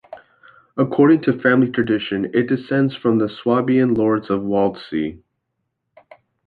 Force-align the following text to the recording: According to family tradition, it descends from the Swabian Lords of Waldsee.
According 0.77 1.21
to 1.25 1.39
family 1.41 1.69
tradition, 1.71 2.31
it 2.33 2.47
descends 2.47 2.95
from 2.95 3.19
the 3.19 3.29
Swabian 3.29 3.93
Lords 3.93 4.31
of 4.31 4.41
Waldsee. 4.41 5.21